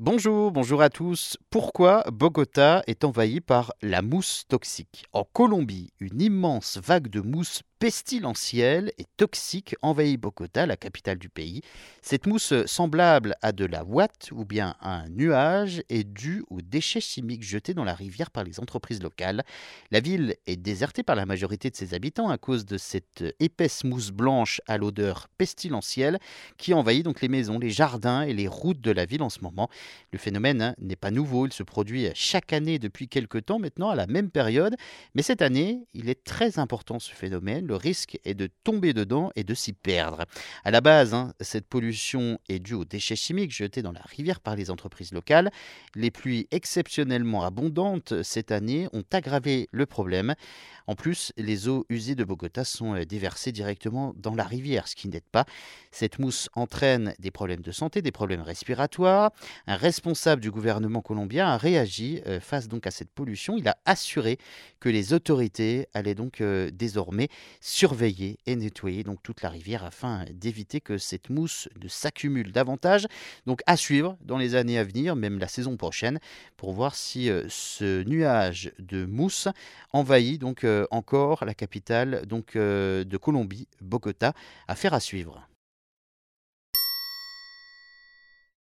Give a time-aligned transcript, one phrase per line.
[0.00, 1.36] Bonjour, bonjour à tous.
[1.50, 5.04] Pourquoi Bogota est envahie par la mousse toxique?
[5.12, 11.28] En Colombie, une immense vague de mousse pestilentielle et toxique envahit Bogota, la capitale du
[11.28, 11.62] pays.
[12.02, 16.60] Cette mousse semblable à de la ouate ou bien à un nuage est due aux
[16.60, 19.44] déchets chimiques jetés dans la rivière par les entreprises locales.
[19.90, 23.84] La ville est désertée par la majorité de ses habitants à cause de cette épaisse
[23.84, 26.18] mousse blanche à l'odeur pestilentielle
[26.56, 29.40] qui envahit donc les maisons, les jardins et les routes de la ville en ce
[29.40, 29.68] moment.
[30.12, 33.90] Le phénomène hein, n'est pas nouveau, il se produit chaque année depuis quelques temps maintenant
[33.90, 34.74] à la même période,
[35.14, 37.67] mais cette année, il est très important ce phénomène.
[37.68, 40.24] Le risque est de tomber dedans et de s'y perdre.
[40.64, 44.40] À la base, hein, cette pollution est due aux déchets chimiques jetés dans la rivière
[44.40, 45.50] par les entreprises locales.
[45.94, 50.34] Les pluies exceptionnellement abondantes cette année ont aggravé le problème.
[50.88, 54.96] En plus, les eaux usées de Bogota sont euh, déversées directement dans la rivière, ce
[54.96, 55.44] qui n'aide pas.
[55.92, 59.30] Cette mousse entraîne des problèmes de santé, des problèmes respiratoires.
[59.66, 63.58] Un responsable du gouvernement colombien a réagi euh, face donc à cette pollution.
[63.58, 64.38] Il a assuré
[64.80, 67.28] que les autorités allaient donc euh, désormais
[67.60, 73.06] surveiller et nettoyer donc toute la rivière afin d'éviter que cette mousse ne s'accumule davantage.
[73.46, 76.18] Donc à suivre dans les années à venir, même la saison prochaine,
[76.56, 79.48] pour voir si ce nuage de mousse
[79.92, 84.32] envahit donc encore la capitale donc, de Colombie, Bogota,
[84.66, 85.48] affaire à suivre.